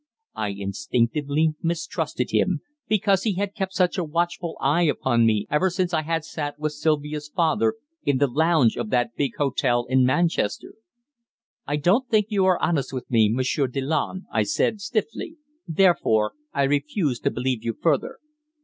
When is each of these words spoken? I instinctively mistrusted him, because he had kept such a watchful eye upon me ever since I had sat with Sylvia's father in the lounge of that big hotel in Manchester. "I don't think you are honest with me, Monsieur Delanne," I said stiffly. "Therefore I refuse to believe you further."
I 0.33 0.47
instinctively 0.57 1.53
mistrusted 1.61 2.31
him, 2.31 2.61
because 2.87 3.21
he 3.21 3.33
had 3.35 3.53
kept 3.53 3.75
such 3.75 3.99
a 3.99 4.03
watchful 4.03 4.57
eye 4.59 4.81
upon 4.81 5.27
me 5.27 5.45
ever 5.51 5.69
since 5.69 5.93
I 5.93 6.01
had 6.01 6.25
sat 6.25 6.57
with 6.57 6.71
Sylvia's 6.73 7.27
father 7.27 7.75
in 8.03 8.17
the 8.17 8.25
lounge 8.25 8.77
of 8.77 8.89
that 8.89 9.15
big 9.15 9.35
hotel 9.35 9.85
in 9.85 10.03
Manchester. 10.03 10.73
"I 11.67 11.75
don't 11.75 12.09
think 12.09 12.31
you 12.31 12.45
are 12.45 12.59
honest 12.59 12.91
with 12.91 13.11
me, 13.11 13.29
Monsieur 13.31 13.67
Delanne," 13.67 14.25
I 14.33 14.41
said 14.41 14.81
stiffly. 14.81 15.37
"Therefore 15.67 16.33
I 16.51 16.63
refuse 16.63 17.19
to 17.19 17.29
believe 17.29 17.63
you 17.63 17.75
further." 17.79 18.17